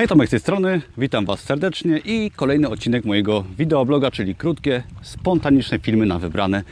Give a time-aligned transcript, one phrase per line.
[0.00, 4.82] Hej, Tomek z tej strony, witam Was serdecznie i kolejny odcinek mojego wideobloga, czyli krótkie,
[5.02, 6.62] spontaniczne filmy na wybrane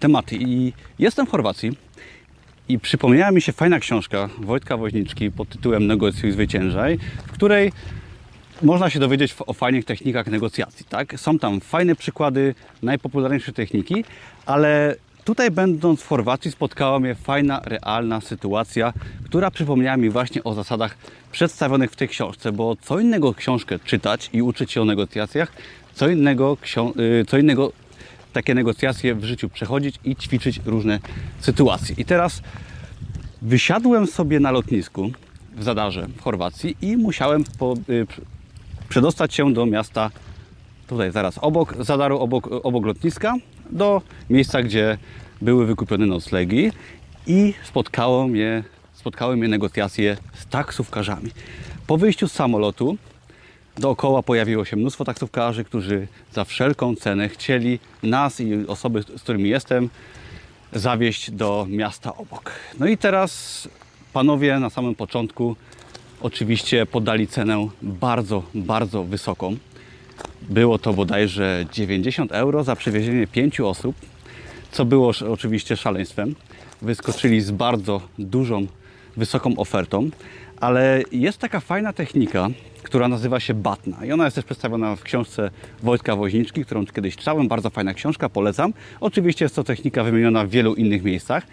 [0.00, 0.36] tematy.
[0.40, 1.72] I jestem w Chorwacji
[2.68, 7.72] i przypomniała mi się fajna książka Wojtka Woźniczki pod tytułem Negocjuj, zwyciężaj, w której
[8.62, 10.86] można się dowiedzieć o fajnych technikach negocjacji.
[10.88, 11.20] Tak?
[11.20, 14.04] Są tam fajne przykłady najpopularniejsze techniki,
[14.46, 14.96] ale
[15.28, 18.92] tutaj będąc w Chorwacji spotkała mnie fajna, realna sytuacja,
[19.24, 20.96] która przypomniała mi właśnie o zasadach
[21.32, 25.52] przedstawionych w tej książce, bo co innego książkę czytać i uczyć się o negocjacjach,
[25.94, 26.56] co innego,
[27.20, 27.72] y, co innego
[28.32, 31.00] takie negocjacje w życiu przechodzić i ćwiczyć różne
[31.40, 31.94] sytuacje.
[31.98, 32.42] I teraz
[33.42, 35.10] wysiadłem sobie na lotnisku
[35.56, 38.06] w Zadarze w Chorwacji i musiałem po, y,
[38.88, 40.10] przedostać się do miasta
[40.88, 43.34] tutaj zaraz obok Zadaru, obok, obok lotniska,
[43.70, 44.98] do miejsca, gdzie
[45.40, 46.72] były wykupione noclegi
[47.26, 48.64] i spotkało mnie,
[48.94, 51.30] spotkały mnie negocjacje z taksówkarzami.
[51.86, 52.96] Po wyjściu z samolotu
[53.76, 59.48] dookoła pojawiło się mnóstwo taksówkarzy, którzy za wszelką cenę chcieli nas i osoby, z którymi
[59.48, 59.88] jestem,
[60.72, 62.52] zawieźć do miasta obok.
[62.78, 63.68] No i teraz
[64.12, 65.56] panowie na samym początku
[66.20, 69.56] oczywiście podali cenę bardzo, bardzo wysoką.
[70.42, 73.96] Było to bodajże 90 euro za przewiezienie pięciu osób,
[74.72, 76.34] co było oczywiście szaleństwem.
[76.82, 78.66] Wyskoczyli z bardzo dużą,
[79.16, 80.10] wysoką ofertą,
[80.60, 82.48] ale jest taka fajna technika,
[82.82, 85.50] która nazywa się Batna i ona jest też przedstawiona w książce
[85.82, 87.48] Wojtka Woźniczki, którą kiedyś czytałem.
[87.48, 88.72] Bardzo fajna książka, polecam.
[89.00, 91.46] Oczywiście jest to technika wymieniona w wielu innych miejscach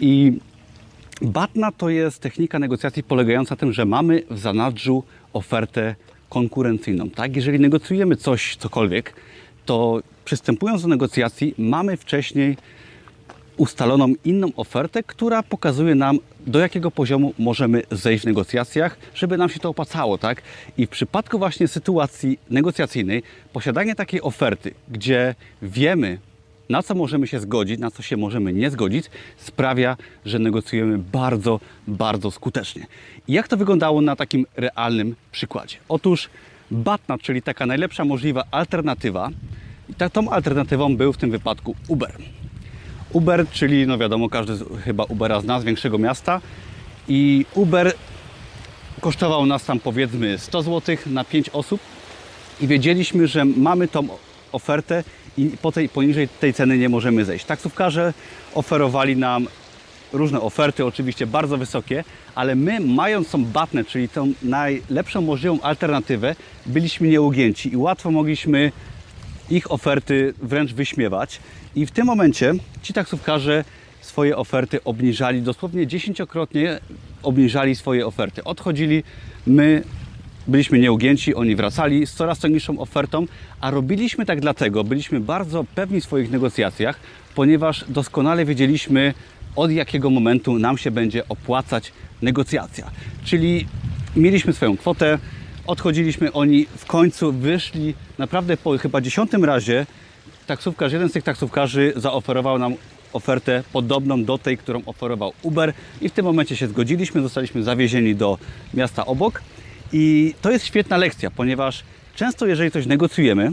[0.00, 0.32] i
[1.22, 5.94] Batna to jest technika negocjacji polegająca na tym, że mamy w zanadrzu ofertę
[6.30, 7.10] konkurencyjną.
[7.10, 7.36] Tak?
[7.36, 9.14] Jeżeli negocjujemy coś, cokolwiek,
[9.66, 12.56] to przystępując do negocjacji, mamy wcześniej
[13.56, 19.48] ustaloną inną ofertę, która pokazuje nam, do jakiego poziomu możemy zejść w negocjacjach, żeby nam
[19.48, 20.42] się to opłacało, tak?
[20.78, 23.22] I w przypadku właśnie sytuacji negocjacyjnej,
[23.52, 26.18] posiadanie takiej oferty, gdzie wiemy,
[26.70, 29.04] na co możemy się zgodzić, na co się możemy nie zgodzić,
[29.36, 32.86] sprawia, że negocjujemy bardzo, bardzo skutecznie.
[33.28, 35.76] I jak to wyglądało na takim realnym przykładzie?
[35.88, 36.30] Otóż
[36.70, 39.30] Batna, czyli taka najlepsza możliwa alternatywa,
[39.88, 42.16] i tą alternatywą był w tym wypadku Uber.
[43.12, 44.52] Uber, czyli no wiadomo, każdy
[44.84, 46.40] chyba Ubera zna z większego miasta
[47.08, 47.92] i Uber
[49.00, 51.80] kosztował nas tam powiedzmy 100 zł na 5 osób
[52.60, 54.08] i wiedzieliśmy, że mamy tą
[54.52, 55.04] ofertę
[55.38, 57.44] i po tej, poniżej tej ceny nie możemy zejść.
[57.44, 58.12] Taksówkarze
[58.54, 59.46] oferowali nam
[60.12, 66.36] różne oferty, oczywiście bardzo wysokie, ale my mając tą batnę, czyli tą najlepszą możliwą alternatywę,
[66.66, 68.72] byliśmy nieugięci i łatwo mogliśmy
[69.50, 71.40] ich oferty wręcz wyśmiewać.
[71.74, 73.64] I w tym momencie ci taksówkarze
[74.00, 76.80] swoje oferty obniżali, dosłownie dziesięciokrotnie
[77.22, 78.44] obniżali swoje oferty.
[78.44, 79.02] Odchodzili,
[79.46, 79.82] my
[80.46, 83.26] byliśmy nieugięci, oni wracali z coraz niższą ofertą,
[83.60, 87.00] a robiliśmy tak dlatego, byliśmy bardzo pewni w swoich negocjacjach,
[87.34, 89.14] ponieważ doskonale wiedzieliśmy,
[89.56, 91.92] od jakiego momentu nam się będzie opłacać
[92.22, 92.90] negocjacja.
[93.24, 93.66] Czyli
[94.16, 95.18] mieliśmy swoją kwotę,
[95.66, 99.86] odchodziliśmy, oni w końcu wyszli, naprawdę po chyba dziesiątym razie
[100.46, 102.74] taksówkarz, jeden z tych taksówkarzy zaoferował nam
[103.12, 108.14] ofertę podobną do tej, którą oferował Uber i w tym momencie się zgodziliśmy, zostaliśmy zawiezieni
[108.14, 108.38] do
[108.74, 109.42] miasta obok
[109.92, 111.82] i to jest świetna lekcja, ponieważ
[112.14, 113.52] często jeżeli coś negocjujemy,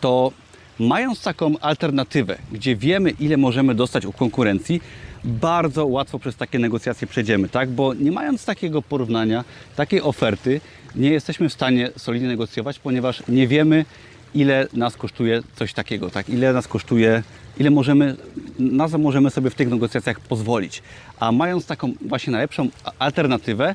[0.00, 0.32] to
[0.78, 4.80] mając taką alternatywę, gdzie wiemy ile możemy dostać u konkurencji,
[5.24, 7.70] bardzo łatwo przez takie negocjacje przejdziemy, tak?
[7.70, 9.44] Bo nie mając takiego porównania,
[9.76, 10.60] takiej oferty,
[10.94, 13.84] nie jesteśmy w stanie solidnie negocjować, ponieważ nie wiemy,
[14.34, 16.28] ile nas kosztuje coś takiego, tak?
[16.28, 17.22] Ile nas kosztuje,
[17.58, 18.16] ile możemy,
[18.58, 20.82] na co możemy sobie w tych negocjacjach pozwolić.
[21.20, 22.68] A mając taką właśnie najlepszą
[22.98, 23.74] alternatywę,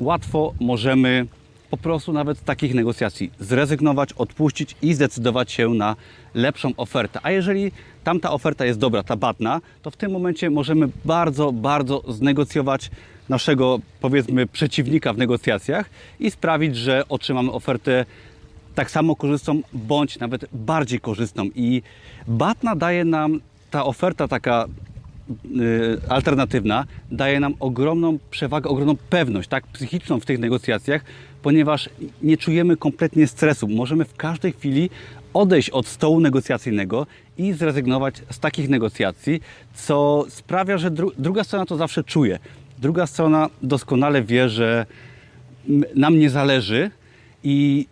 [0.00, 1.26] łatwo możemy
[1.70, 5.96] po prostu nawet takich negocjacji zrezygnować, odpuścić i zdecydować się na
[6.34, 7.20] lepszą ofertę.
[7.22, 7.72] A jeżeli
[8.04, 12.90] tamta oferta jest dobra, ta batna, to w tym momencie możemy bardzo, bardzo znegocjować
[13.28, 18.04] naszego, powiedzmy, przeciwnika w negocjacjach i sprawić, że otrzymamy ofertę
[18.74, 21.44] tak samo korzystną, bądź nawet bardziej korzystną.
[21.54, 21.82] I
[22.28, 23.40] Batna daje nam,
[23.70, 24.66] ta oferta taka
[26.08, 31.04] alternatywna, daje nam ogromną przewagę, ogromną pewność, tak, psychiczną w tych negocjacjach,
[31.42, 31.90] ponieważ
[32.22, 33.68] nie czujemy kompletnie stresu.
[33.68, 34.90] Możemy w każdej chwili
[35.34, 37.06] odejść od stołu negocjacyjnego
[37.38, 39.40] i zrezygnować z takich negocjacji,
[39.74, 42.38] co sprawia, że dru druga strona to zawsze czuje.
[42.78, 44.86] Druga strona doskonale wie, że
[45.94, 46.90] nam nie zależy
[47.44, 47.86] i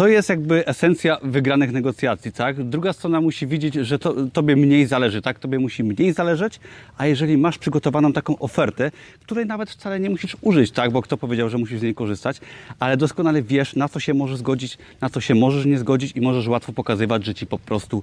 [0.00, 2.64] to jest jakby esencja wygranych negocjacji, tak?
[2.68, 5.38] Druga strona musi widzieć, że to, tobie mniej zależy, tak?
[5.38, 6.60] Tobie musi mniej zależeć,
[6.98, 8.90] a jeżeli masz przygotowaną taką ofertę,
[9.22, 10.90] której nawet wcale nie musisz użyć, tak?
[10.92, 12.40] Bo kto powiedział, że musisz z niej korzystać,
[12.78, 16.20] ale doskonale wiesz, na co się możesz zgodzić, na co się możesz nie zgodzić i
[16.20, 18.02] możesz łatwo pokazywać, że ci po prostu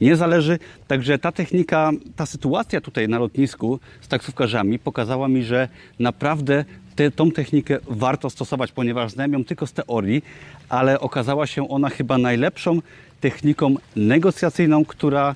[0.00, 0.58] nie zależy.
[0.86, 5.68] Także ta technika, ta sytuacja tutaj na lotnisku z taksówkarzami pokazała mi, że
[5.98, 6.64] naprawdę
[6.96, 10.22] te, tą technikę warto stosować, ponieważ znam ją tylko z teorii,
[10.68, 12.82] ale okazała się ona chyba najlepszą
[13.20, 15.34] techniką negocjacyjną, która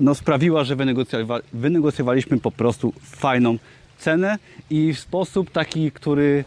[0.00, 3.58] no, sprawiła, że wynegocjowa- wynegocjowaliśmy po prostu fajną
[3.98, 4.38] cenę
[4.70, 6.44] i w sposób taki, który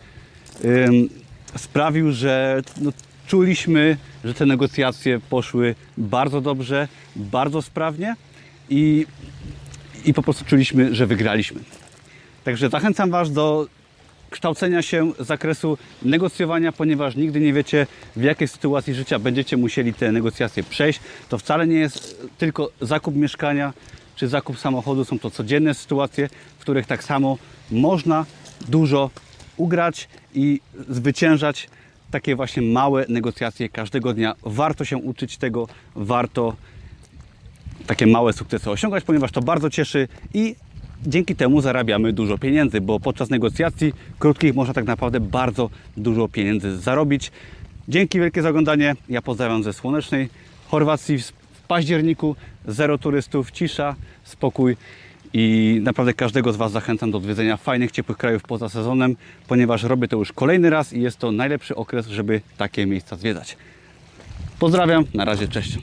[0.66, 1.10] ym,
[1.56, 2.92] sprawił, że no,
[3.34, 8.16] czuliśmy, że te negocjacje poszły bardzo dobrze, bardzo sprawnie
[8.70, 9.06] i,
[10.06, 11.60] i po prostu czuliśmy, że wygraliśmy.
[12.44, 13.68] Także zachęcam Was do
[14.30, 19.94] kształcenia się z zakresu negocjowania, ponieważ nigdy nie wiecie, w jakiej sytuacji życia będziecie musieli
[19.94, 21.00] te negocjacje przejść.
[21.30, 23.74] To wcale nie jest tylko zakup mieszkania
[24.16, 27.38] czy zakup samochodu, są to codzienne sytuacje, w których tak samo
[27.72, 28.26] można
[28.70, 29.10] dużo
[29.58, 31.70] ugrać i zwyciężać
[32.14, 34.36] takie właśnie małe negocjacje każdego dnia.
[34.44, 36.56] Warto się uczyć tego, warto
[37.88, 40.56] takie małe sukcesy osiągać, ponieważ to bardzo cieszy i
[41.06, 46.78] dzięki temu zarabiamy dużo pieniędzy, bo podczas negocjacji krótkich można tak naprawdę bardzo dużo pieniędzy
[46.78, 47.32] zarobić.
[47.88, 48.96] Dzięki wielkie za oglądanie.
[49.10, 50.30] Ja pozdrawiam ze słonecznej
[50.68, 52.36] Chorwacji w październiku.
[52.68, 54.78] Zero turystów, cisza, spokój.
[55.34, 59.16] I naprawdę każdego z Was zachęcam do odwiedzenia fajnych, ciepłych krajów poza sezonem,
[59.48, 63.58] ponieważ robię to już kolejny raz i jest to najlepszy okres, żeby takie miejsca zwiedzać.
[64.60, 65.78] Pozdrawiam, na razie, cześć.